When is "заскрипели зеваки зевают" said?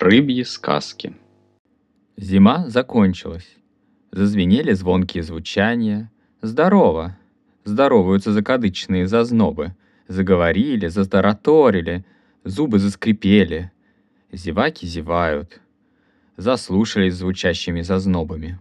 12.78-15.60